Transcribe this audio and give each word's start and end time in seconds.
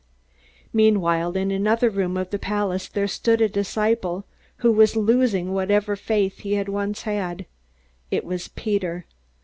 Meanwhile, 0.73 1.33
in 1.33 1.51
another 1.51 1.91
room 1.91 2.17
of 2.17 2.31
the 2.31 2.39
palace, 2.39 2.87
there 2.87 3.07
stood 3.07 3.39
a 3.39 3.47
disciple 3.47 4.25
who 4.57 4.71
was 4.71 4.95
losing 4.95 5.53
whatever 5.53 5.95
faith 5.95 6.39
he 6.39 6.53
had 6.55 6.67
once 6.69 7.03
had. 7.03 7.45
It 8.09 8.25
was 8.25 8.47
Peter. 8.47 9.05